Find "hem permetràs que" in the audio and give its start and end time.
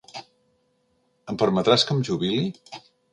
1.33-1.93